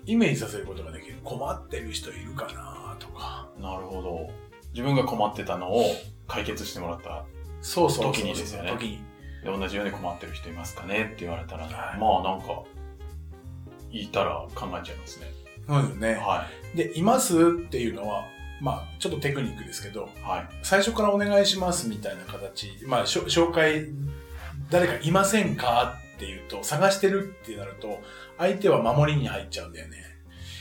[0.06, 1.18] イメージさせることができる。
[1.24, 3.48] 困ってる人いるかなとか。
[3.58, 3.62] い。
[3.62, 4.30] なるほど。
[4.72, 5.84] 自分が困ってたのを
[6.26, 7.24] 解決してもらった。
[7.60, 8.22] そうそうそうそう。
[8.22, 9.04] 時にですよね時に。
[9.44, 11.04] で同じように困ってる人いますかね？
[11.04, 12.64] って言われたら、はいまあなんか、
[13.92, 15.26] 言ったら考えちゃいますね。
[15.66, 16.14] そうですね。
[16.14, 18.24] はで、いますっていうのは、
[18.60, 20.28] まあ、ちょっとテクニックですけど、い。
[20.28, 20.48] はい。
[20.62, 23.86] 最初からお願いしますみたいな形、まあ、紹介、
[24.70, 25.98] 誰かいませんか？
[26.16, 28.00] っていうと、探してるってなると、
[28.38, 29.96] 相手は守りに入っちゃうんだよね。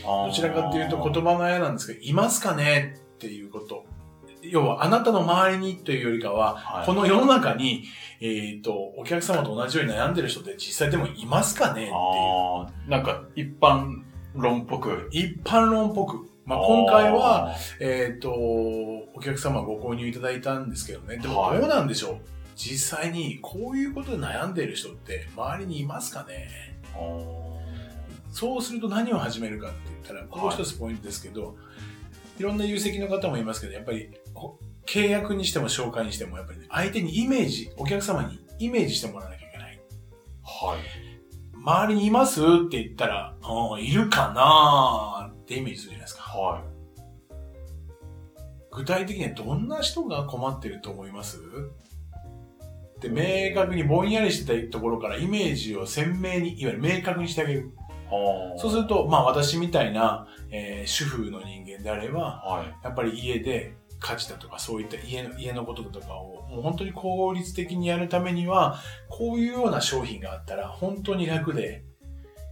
[0.03, 3.85] どどちらかっていうと言葉のあやなんですけど、いますかねっていうこと。
[4.41, 7.85] 要は、あなたの周りにというよりかは、はい、この世の中に、
[8.19, 12.89] えっ、と、お客様と同じように悩んでる人って実際でもいますかねっていう。
[12.89, 14.01] なんか一般
[14.35, 15.07] 論っぽく。
[15.11, 16.29] 一般論っぽく。
[16.45, 21.17] まあ、今回は、、えっ、と、お客様ご購入いただいたんですけどね。
[21.17, 22.17] でもはいどうなんでしょう、
[22.57, 26.81] 実際にこういうことで悩んでいる人って周りにいますかね？
[28.33, 31.55] そうすると何を始めるかって言ったら、ここ一つポイントですけど、
[32.39, 39.79] い、ろんな有責の方もいますけど、やっぱりほ契約にしても紹介にしても、やっぱりね、相手にイメージ、お客様にイメージしてもらわなきゃいけない。
[40.43, 40.79] はい。
[41.55, 46.23] 周りにいますって言ったら、うん、いるかなーってイメージするじゃないですか。
[46.23, 46.63] は
[48.71, 51.37] 具体的にはどんな人が困ってると思います？
[52.99, 57.71] で、明確にぼんやりしてたところからイメージを鮮明に、いわゆる明確にしてあげる。
[58.57, 62.83] そうすると、まあ私みたいな、えー主婦の人間であれば、はい。
[62.83, 71.83] やっぱり家で家事だとかそういった家の家のことだとかをもう本当に効率的にやるためには、こういうような商品があったら本当に楽で、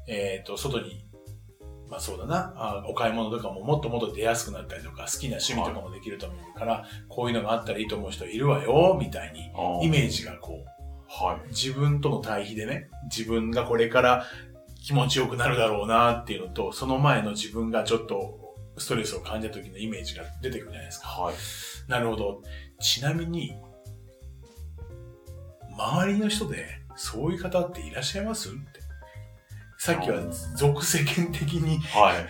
[0.07, 1.05] えっ、と、外に
[1.91, 9.51] まあそうだな、あお買い物とかももっともっと出やすくなったりとか、好きな趣味とかもできると思うから、こういうのがあったらいいと思う人いるわよ、みたいに、
[9.85, 10.71] イメージがこう、
[11.09, 11.49] はい。
[11.49, 14.25] 自分との対比でね、自分がこれから
[14.81, 21.07] 気持ちよくなるだろうなっていうのと、その前の自分がちょっとストレスを感じた時のイメージが出てくるじゃないですか。
[21.07, 21.35] はい。
[21.87, 22.41] なるほど。
[22.79, 23.55] ちなみに、
[25.77, 26.65] 周りの人で
[26.95, 28.57] そういう方っていらっしゃいますって。
[29.77, 30.21] さっきは
[30.55, 32.27] 俗世間的にはい。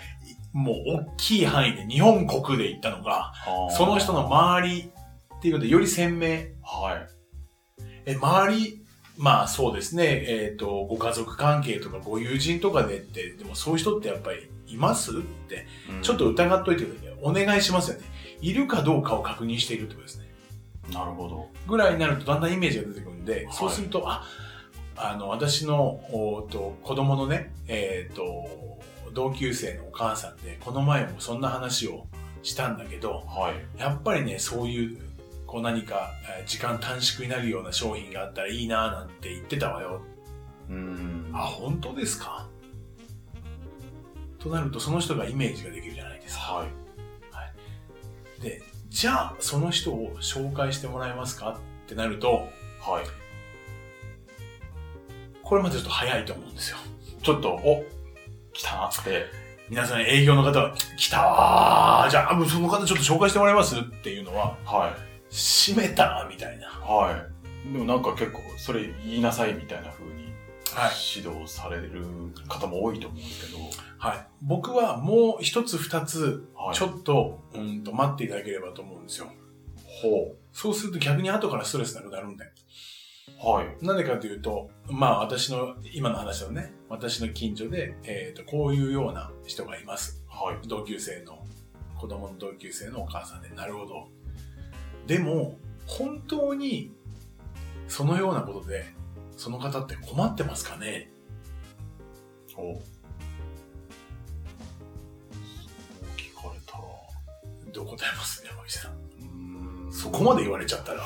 [0.53, 0.75] もう
[1.11, 3.33] 大きい範囲で日本国で言ったのが、
[3.77, 4.91] その人の周り
[5.37, 6.27] っていうことでより鮮明。
[6.61, 7.07] はい。
[8.05, 8.80] え、周り、
[9.17, 15.13] まあそうですね、えっ、と、ご家族関係とかご友人とかでって、でもそういう人ってやっぱりいますっ
[15.49, 17.17] て、うんちょっと疑っといてください。
[17.21, 18.05] お願いしますよね。
[18.41, 20.27] いるかどうかを確認しているってことですね。
[20.91, 21.47] なるほど。
[21.67, 24.23] ぐらいになるとだんだんイメージが出てくるんで、はいそうすると、あ、
[24.95, 28.79] あの、私の、おーと子供のね、えっ、と、
[29.13, 32.07] 同級生のお母さんで、この前もそんな話を
[32.43, 33.79] したんだけど、はい。
[33.79, 34.97] やっぱりね、そういう、
[35.51, 40.01] こう何か、えー時間短縮になるような商品があったらいいなぁなんて言ってたわよ。
[40.69, 41.29] うん。
[41.33, 42.47] あ、本当ですか？
[44.39, 46.41] となると、その人がイメージができるじゃないですか。
[46.53, 48.41] はい。
[48.41, 52.47] で、じゃあ、その人を紹介してもらえますかってなると、
[52.79, 53.05] はい。
[55.43, 56.77] これまでちょっと早いと思うんですよ。
[57.21, 57.83] ちょっと、お、
[58.53, 59.25] 来たなって。
[59.69, 63.77] 皆さん営業の方は、来たわーじゃあ、その方ちょっと紹介してもらえます？
[63.77, 65.10] っていうのは、はい。
[65.31, 66.67] 閉めたみたいな。
[66.67, 67.25] は
[67.65, 67.71] い。
[67.73, 70.21] でもなんか結構、それ言いなさいみたいな風に
[70.75, 70.91] はい。
[71.17, 72.05] 指導される
[72.47, 73.59] 方も多いと思うんですけど、
[73.97, 74.27] はい。
[74.41, 76.75] 僕はもう一つ二つ、はい。
[76.75, 79.27] ちょっと、うんと待っていただければと思うんですよ。
[80.01, 82.51] ほそうすると逆に後からストレスなくなるんだよ。
[83.43, 83.47] う。
[83.47, 83.85] はい。
[83.85, 90.23] なんでかというと、まあ私の、今の話だとね、私の近所で、えっ、と、こういうような人がいます。
[90.29, 90.67] はい。
[90.67, 91.45] 同級生の、
[91.97, 94.07] 子供の同級生のお母さんで、なるほど。
[95.07, 96.93] でも、本当に、
[97.87, 98.85] そのようなことで、
[99.35, 101.11] その方って困ってますかね？
[102.55, 102.65] ほう。
[102.65, 102.83] そう
[106.15, 106.83] 聞かれたら、
[107.73, 109.87] どう答えます山口さん。
[109.89, 111.01] んそこまで言われちゃったら。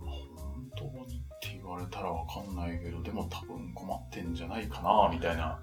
[0.00, 5.60] 本当にって言われたらわかんないけど、でも多分困ってんじゃないかな、みたいな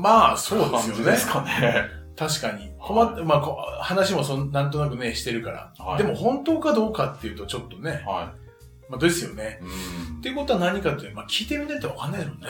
[0.00, 0.94] まあ、そうです感よね。
[0.96, 2.05] じですかね。
[2.16, 2.72] 確かに。
[2.78, 5.72] 困って、まあこ、話もそんなんとなくね、してるから。
[5.78, 8.32] はいでも本当かどうかっていうとちょっとね、は
[8.88, 9.60] まあ、ですよね。
[9.60, 9.64] い。
[9.64, 10.20] うんっ。
[10.22, 12.48] ていうことは何かっていうと、まあ、聞いてみないとわかんないですもんね。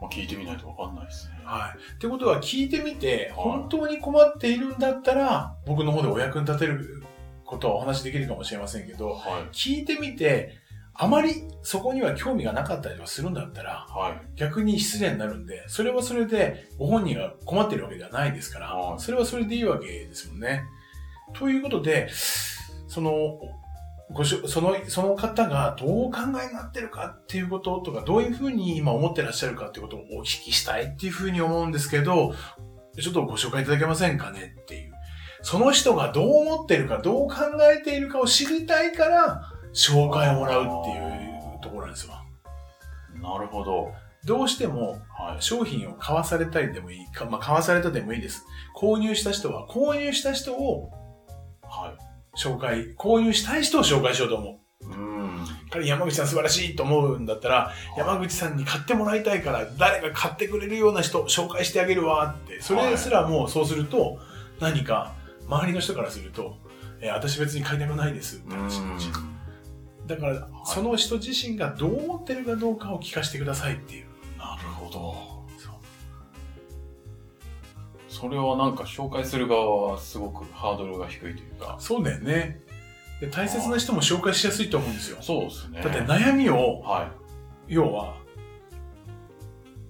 [0.00, 1.40] まあ、聞いてみないとわかんないですね。
[1.44, 1.94] はい。
[1.94, 7.02] ってことは聞いてみて、はい本当に困っているんだったら、僕の方でお役に立てる
[7.44, 9.22] ことはお話しできるかもしれませんけど、はい。
[9.52, 10.58] 聞いてみて、
[11.00, 14.20] あまりそこには興味がなかったりとかするんだったら、はい。
[14.34, 20.64] 逆に失礼になるんで、それはそれでご本人が困ってるわけではないですから、はいそれはそれでいいわけですもんね。
[21.34, 22.08] ということで、
[22.88, 23.38] その、
[24.10, 32.34] ごしょその、その方がどうお考えになってるかっていうこととか、どういうふうに今思ってらっしゃるかっていうことをお聞きしたいっていうふうに思うんですけど、
[33.00, 34.92] ちょっとご紹介いただけませんかねっていう。
[35.42, 37.36] その人がどう思ってるか、どう考
[37.72, 42.14] えているかを知りたいから、紹介をもらうっていうところなんですよ。
[43.20, 43.92] なるほど。
[44.24, 45.42] どうしても、はい。
[45.42, 48.44] 商品を買わされたりでもいいか、まあ、買わされたでもいいです。
[48.76, 50.90] 購入した人は、購入した人を
[51.62, 52.38] はい。
[52.38, 54.86] 紹介、購入したい人を紹介しようと思う。
[54.86, 55.84] うーん。
[55.84, 64.18] 山口さん素晴らしいと思うんだったら、山口さんに買ってもらいたいから、誰か買ってくれるような人紹介してあげるわって、それすらもうそうすると、
[64.60, 65.14] 何か
[65.46, 66.56] 周りの人からすると、
[67.00, 69.37] えー私別に買いたくないですってう話になっちゃう。
[70.08, 74.06] だから、いその人自身がどう思ってるかどうかを聞かせてくださいっていう。
[74.38, 75.38] なるほど。
[78.08, 81.76] それはなんか紹介する側はすごくハードルが低いというか。
[81.78, 82.60] そうだよね。
[83.20, 85.18] で大切な人も紹介しやすいと思うんですよ。
[85.20, 85.80] そうですね。
[85.82, 87.12] だって悩みを、は
[87.68, 87.74] い。
[87.74, 88.16] 要は、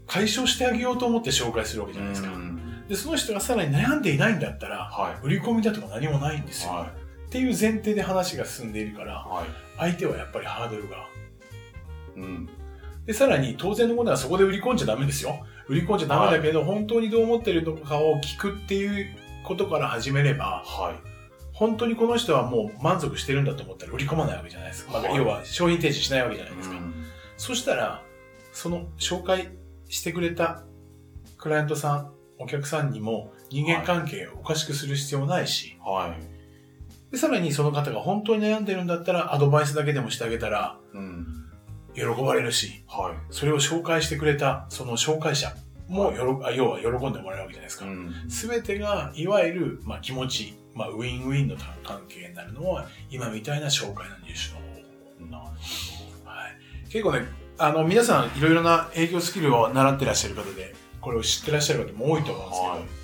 [0.06, 2.38] 解消してあげようと思って紹介するわけじゃないですかう。
[2.38, 6.66] んで、その人がさらに悩んでいないんだったら、は売り込みだとか何もないんですい。
[6.66, 6.74] よ。
[6.74, 6.92] は
[7.28, 9.14] っていう前提で話が進んでいるから、い。
[9.14, 9.90] はい。
[9.92, 11.06] 相手はやっぱりハードルが。
[12.16, 12.48] うん。
[13.06, 15.46] で、さらに当然のことはそこで売り込んじゃダメですよ。
[15.68, 21.08] 売り込んじゃダメだけど、本当にどう思ってるのかを聞くっていうことから始めれば、はい。
[21.52, 24.92] 本当にこの人はもう満足してるんだと思ったら売り込まないわけじゃないですか。
[24.92, 26.76] まあはい要は商品提示しないわけじゃないですか。
[26.76, 26.94] うん
[27.38, 28.02] そしたら、
[28.52, 29.50] その紹介
[29.88, 30.64] してくれた
[31.38, 36.37] クライアントさん、お客さんにも人間関係をおかしくする必要ないし、はい。
[37.10, 41.26] でさらにその方が本当に悩んでるんだったらアドバイスだけでもしてあげたらうん。
[41.94, 45.52] 喜ばれるし、はそれを紹介してくれたその紹介者、
[45.88, 47.86] もよろ、あ要は喜んでもらえるわけじゃないですか。
[47.86, 48.12] うん。
[48.28, 54.54] すべてが、いわゆる、まあ、気持ち、まあ、ウィンウィンの関係になるのは、今みたいな紹介の入手
[55.24, 56.30] の方法。
[56.30, 56.90] はい。
[56.90, 57.22] 結構ね、
[57.56, 62.98] あの、皆さん、いろいろな営業スキルを習ってらっしゃる方で、これを知ってらっしゃる方も多いと思うんですけど、はい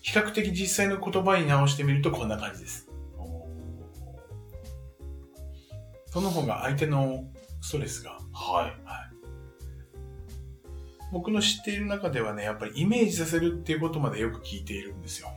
[0.00, 2.87] 比較的実際の言葉に直してみるとこんな感じです。
[6.10, 7.24] その方が相手の
[7.60, 8.46] ストレスが、ど。
[8.54, 9.08] はい。
[11.12, 15.28] 僕の知っている中ではね、やっぱりイメージさせるっていうことまでよく聞いているんですよ。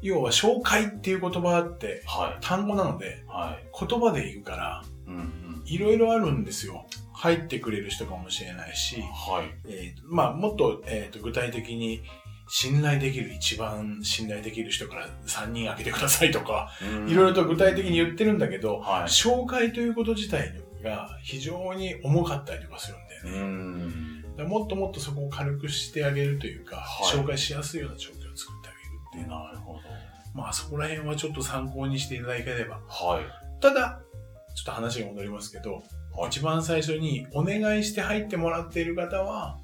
[0.00, 3.28] 要は、紹介っていう言葉っては単語なので、い。
[3.28, 3.86] はい。
[3.88, 5.62] 言葉で言うから、うんうん。
[5.64, 6.86] いろいろあるんですよ。
[7.12, 9.54] 入ってくれる人かもしれないし、はい。
[9.68, 12.02] えーとまあ、もっと,、えーと具体的に、
[12.48, 16.70] 信頼できる、一番信頼できる人から3人開けてくださいとか、
[17.08, 19.02] いろいろと具体的に言ってるんだけど、はい。
[19.04, 23.84] 紹介ということ自体が非常に重かったりとかするんだようね。
[23.88, 24.36] ん。
[24.36, 29.80] だもっともっとそこを軽くしてあげるというか、はい紹介しやすいような状況を作ってあげるっていうのは、なるほど。
[30.34, 32.80] まあそこら辺はちょっと参考にしていただければ。
[32.88, 33.60] はい。
[33.60, 34.00] ただ、
[34.54, 35.82] ちょっと話が戻りますけど、はい
[36.26, 39.58] 一番最初にお願いして入ってもらっている方は、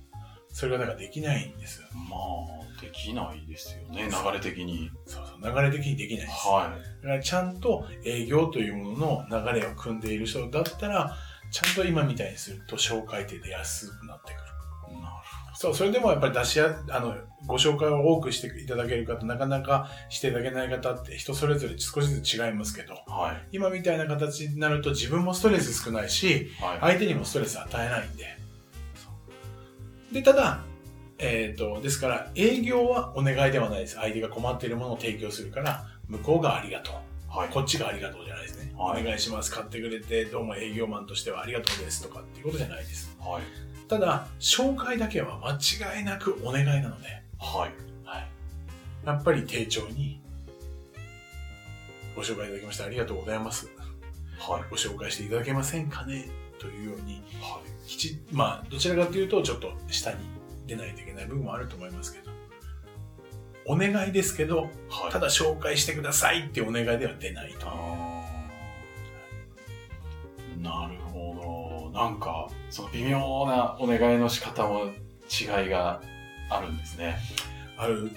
[0.51, 1.83] それがだからできないんです。
[1.93, 4.91] まあ、できないですよね、流れ的に。
[5.07, 6.47] そうそう、流れ的にできないです。
[6.47, 11.17] はだからちゃんと営業というものの流れを組んでいる人だったら、
[11.51, 14.97] ちゃんと今みたいにすると紹介って出やすくなってくる。
[14.99, 15.01] い。
[15.01, 15.15] なる
[15.55, 22.95] そう、それでもやっぱり出しや、あの、ご紹介を多くしていただける方、なかなかしていただけない方って人それぞれ少しずつ違いますけど。
[23.07, 23.49] はい。
[23.53, 26.79] 今みたいな形になると自分もストレス少ないし、はい。
[26.81, 28.39] 相手にもストレス与えないんで。
[30.13, 30.61] で、ただ、
[31.19, 33.97] えっ、と、ですから、営業はお願いではないです。
[33.97, 36.95] 相手が困っているものを提供するから、向こうがありがとう。
[37.29, 37.49] はい。
[37.49, 38.73] こっちがありがとうじゃないですね。
[38.77, 39.51] はいお願いします。
[39.51, 43.17] 買ってくれて、どうも営業マンとしてはありがとうですとかっていうことじゃないです。
[43.19, 43.43] はい。
[43.89, 47.09] ただ、紹介だけは間違いなくお願いなので、
[47.41, 48.07] はい。
[48.09, 48.29] はい。
[49.05, 50.21] やっぱり丁重に、
[52.15, 53.69] ご紹介いただきましてありがとうございます。
[54.39, 54.63] はい。
[54.71, 56.29] ご紹介していただけませんかね？
[56.61, 60.19] というように、はきちまあ、どちらかというと、ちょっと下に
[60.69, 62.31] 出ないといけない部分もあると思いますけど、
[63.65, 64.61] お願いですけど、い。
[64.89, 65.13] はい。
[65.13, 67.67] ただ紹介してくださいっていうお願いでは出ないと。
[70.63, 71.99] なるほど。
[71.99, 74.87] なんか、その微妙なお願いの仕方も
[75.29, 76.03] 違いが
[76.51, 77.19] あるんですね。
[77.77, 78.11] ある、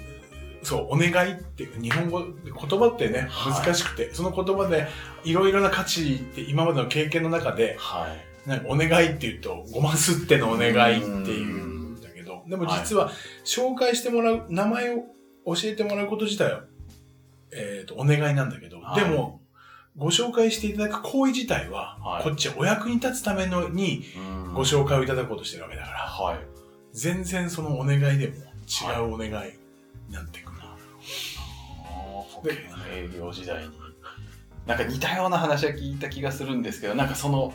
[0.64, 4.88] そう、お願いっていう、日本語、言葉ってね、はい難しくて、その言葉で
[5.24, 8.08] いろいろな価値って今までの経験の中で、は
[8.46, 8.50] い。
[8.50, 11.71] なんかお願いって言うと、ごますってのお願いっていう
[12.52, 13.10] でも実は
[13.46, 15.06] 紹介してもらう、名前を
[15.46, 16.64] 教えてもらうこと自体は、
[17.54, 19.04] えっ、と、お願いなんだけど、はい。
[19.04, 19.42] でも、
[19.98, 22.24] ご紹介していただく行為自体は、はい。
[22.24, 24.54] こっちはお役に立つためのにうん。
[24.54, 26.40] ご紹介をいただこうとしてるわけだから、はい。
[26.92, 28.36] 全然そのお願いでも
[28.68, 29.30] 違うお願い
[30.10, 30.52] になってくる。
[32.36, 33.72] 僕営業時代に。
[34.66, 37.52] なんか似たような話は聞いた気がするんですけどなんかその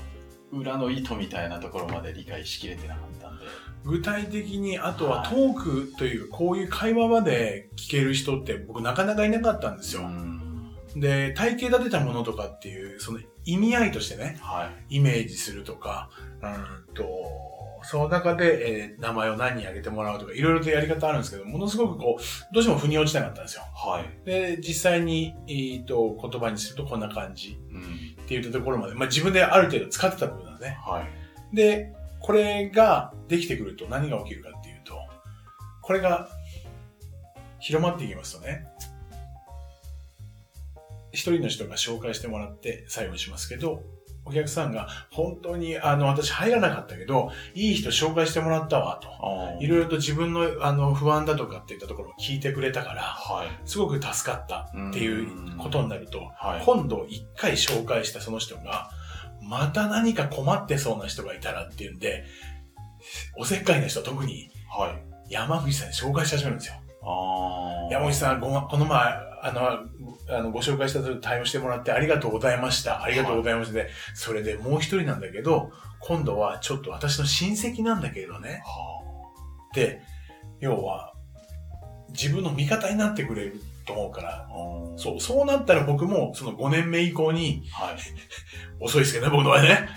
[0.52, 3.44] 裏の意図みたいなところまで理解しきれてなかったんで
[3.86, 10.02] 具体的に、あとははいトークというか、こういう会話まで聞ける人って僕なかなかいなかったんですよ。
[10.02, 16.10] んで、体系立てたものとかっていう、その意味合いとしてね、はいイメージするとか、
[16.42, 17.04] うんと、
[17.82, 23.62] その中で、えー名前を何に挙げてもらうとか、いろいろとやり方あるんですけど、ものすごくこう、どうしても腑に落ちなかったんですよ。
[23.72, 27.84] はいで、実際に、えーと、言葉にするとこんな感じうんっ
[28.26, 30.76] ていうところまで、まあ自分である程度使ってた部分なんね。
[30.84, 31.92] はいで、
[32.26, 34.98] これができてくると何が起きるかっていうと、
[35.80, 36.28] これが
[37.60, 38.66] 広まっていきますとね、
[41.12, 43.84] 一人の人が紹介してもらって最後にしますけど、
[44.24, 49.62] お客さんが本当にあの私入らなかったけど、いい人紹介してもらったわと。
[49.64, 53.48] いろいろと自分のあの不安だとかっていったところを聞いてくれたから、はい。
[53.64, 56.64] すごく助かったっていうことになると、はい。
[56.64, 58.90] 今度一回紹介したその人が、
[59.48, 62.24] また何か困ってそうな人がいたらっていうんで、
[63.36, 66.74] おせっかいな人は特にはい山口さんに紹介し始めるんですよ。
[67.90, 73.02] 山口さん、ごま、この前、あの、あの、ご紹介した時対応してもらってありがとうございました。
[73.02, 75.70] ありがとうございましたで、それでもう一人なんだけど、
[76.00, 78.62] 今度はちょっと私の親戚なんだけれどね。
[78.64, 79.02] は
[79.74, 80.02] で、
[80.60, 81.12] 要は、
[82.10, 84.48] 自分の味方になってくれると思うから、
[84.96, 87.96] そう、そうなったら僕もその5年目以降に、はい。
[88.80, 89.88] 遅いですけどね、僕の場合ね。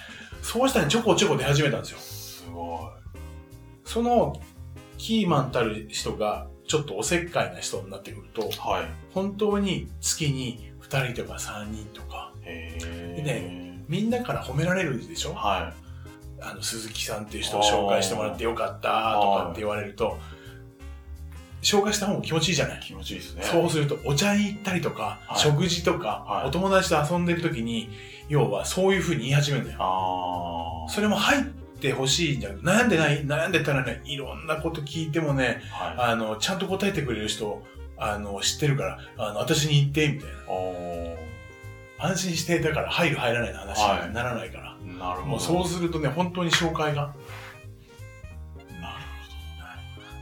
[0.42, 1.98] そうしたらちょこちょこ出始めたんですよ。
[2.00, 2.90] すご
[3.84, 4.40] その、
[4.98, 8.86] キーマンたる人が、ちょっとおせっかいな人になってくると、いはい。
[9.12, 15.34] 本当に月に2人とか3人とか、でみんなから褒められるでしょ？
[15.34, 15.74] は
[16.42, 20.18] あの、鈴木さんっていう人を紹介してもらってよかったとかって言われると、
[21.62, 23.44] 紹介した方も気持ちいいじゃない気持ちいいですね。
[23.44, 27.90] そうすると、お茶に行ったりとか、はい食事とか、はいお友達と遊んでる時に、
[28.30, 30.86] 要はそういう風に言い始めるんだよ。
[30.90, 31.44] それも入っ
[31.82, 32.60] てほしいんじゃん。
[32.60, 36.12] 悩んでない悩んでたらね、いろんなこと聞いてもね、はい。
[36.12, 37.62] あの、ちゃんと答えてくれる人、
[37.98, 41.16] あの、知ってるから、あの、私に言って、みたいお
[42.00, 42.10] な。
[42.10, 44.78] 安心して、だから入る入らないの話はいにならないから。
[44.82, 45.28] ーなるほど。
[45.28, 47.14] もうそうするとね、本当に紹介が。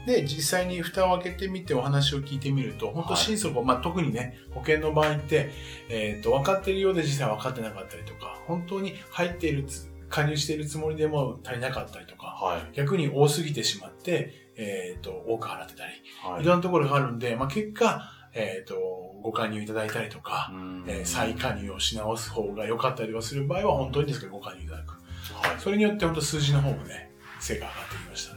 [0.08, 5.49] で、実際に蓋を開けてみてお話を聞いてみると、本当はい心底、まあ特にね、保険の場合って、
[5.89, 12.76] えっ、と、分かっているようで実際分かってなかったりとか、本当に入っているつ、加入しているつもりでも足りなかったりとか、はい。
[12.78, 15.91] 逆に多すぎてしまって、えっ、と、多く払ってたり、
[16.24, 16.41] はい。
[16.41, 18.78] いろんなところがあるんで、まあ結果、えっ、と、
[19.22, 24.91] ご加入いただいたりとか、うんえー再加入をし直す方が良かったりとかする場合は、本当にですけどご加入いただく。
[25.34, 25.60] はい。
[25.60, 28.37] それによって本当数字の方もね、成果上がってきましたん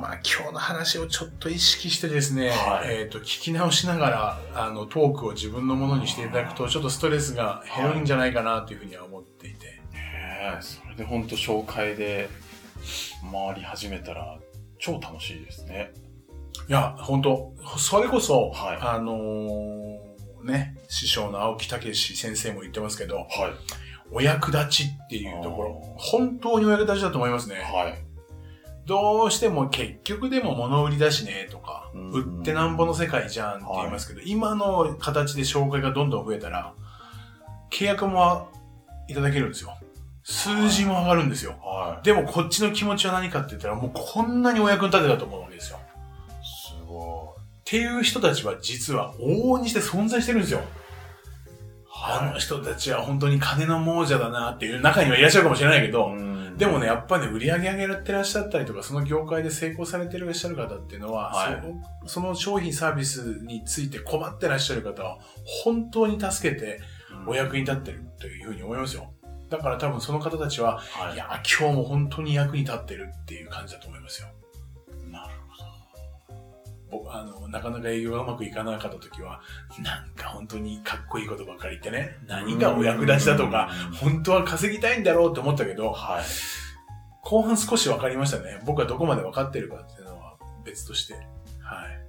[0.00, 9.66] まあ今日の話をちょっと意識してですね、はいえっ、と、聞き直しながら、あの、トークを自分のものにしていただくと、ちょっとストレスが減るんじゃないかなというふうには思っていて。
[9.66, 12.30] ねえ、それで本当紹介で
[13.30, 14.38] 回り始めたら
[14.78, 15.92] 超楽しいですね。
[16.68, 23.26] いや、本当それこそ、はいあのーね、師匠の青木武先生も言ってますけど、はい。
[24.12, 27.56] お役立ちっていうところ本当にお役立ちだと思いますね。
[27.56, 28.09] はい。
[28.86, 36.72] どうしても結局でも物売りだしねとか、うん売ってなんぼの世界じゃんって言いますけど、今の形で紹介がどんどん増えたら、
[37.70, 38.48] 契約も
[39.08, 39.76] いただけるんですよ。
[40.22, 41.56] 数字も上がるんですよ。
[41.62, 45.78] はでもこっちの気持ちは何かって言ったら、もうこんなにお役に立てたと思うわけですよ。
[45.78, 45.80] い。
[46.44, 50.60] すごっていう人たちは実は往々にして存在してるんですよ。
[52.00, 55.92] はいあの人たちは本当に金の亡者だなっていう中にはいらっしゃるかもしれないけい。
[55.92, 56.30] ど、うん
[56.60, 65.18] でもね、やっぱりね、売り上げ上げてらっしゃったりとか、その業界で成功されてらっしゃる方っていうのは、はいそのその商品サービスについて困ってらっしゃる方は、
[65.64, 66.82] 本当に助けて
[67.26, 69.10] お役に立ってるというふうに思いますよ。
[69.48, 74.28] だから多分その方たちは、はいいや、今日も本当に役に立ってるっていう感じだと思いますよ。
[77.08, 79.40] あの、なかなか営業がうまくいかなかった時は、
[79.82, 83.70] なんか本当にかっこいいことばっかり言ってね、何がお役立ちだとか、
[84.00, 86.24] 本当は稼ぎたいんだろうって思ったけど、はい。
[87.22, 88.60] 後半少し分かりましたね。
[88.64, 91.14] 僕はどこまで分かってるかっていうのは別として。
[91.14, 91.24] はい。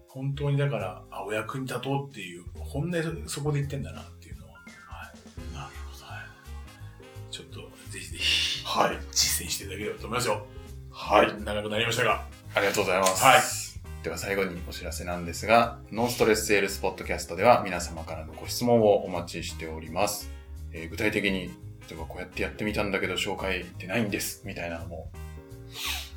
[0.07, 4.53] 本当にだから、あ、お役に立とうっていう、本音でそこで言ってんだなっていうのは。
[4.53, 5.53] はい。
[5.53, 6.05] なるほど。
[6.05, 7.33] はい。
[7.33, 7.59] ちょっと、
[7.91, 8.97] ぜひぜひ、はい。
[9.11, 10.45] 実践していただければと思いますよ。
[10.91, 11.43] はい。
[11.43, 12.25] 長くなりましたが。
[12.53, 13.23] ありがとうございます。
[13.23, 13.60] はい
[14.03, 20.31] では最後にお知らせなんですが、ノンストレスセールスポッドキャストでは皆様からのご質問をお待ちしております。
[20.73, 21.51] えー具体的に、
[21.87, 25.11] 例えばこうやってやってみたんだけど紹介ってないんです、みたいなのも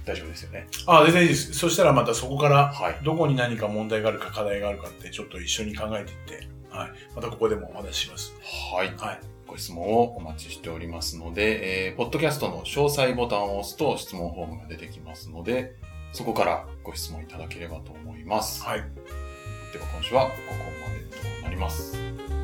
[0.06, 0.66] 大丈夫ですよね。
[0.86, 1.52] あ、全然いいです。
[1.52, 3.04] そしたらまたそこから、はい。
[3.04, 6.90] どこに何か問題があるか課題があるかってちょっと一緒に考えていって、はい。
[7.14, 8.32] またここでもお話しします。
[8.74, 8.94] はい。
[8.96, 9.20] はい。
[9.46, 15.74] ご質問をお待ちしておりますので、えー、ポッドキャストの詳細ボタンを押すと質問フォームが出てきますので、
[16.12, 18.62] そこからご質問いただければと思います。
[18.62, 18.78] はい。
[19.72, 20.54] では今週はここ
[20.86, 21.96] までとなります。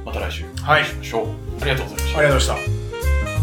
[0.05, 1.27] また来週お会いしましょう。
[1.61, 3.40] ありがとうございましたありがとうございました。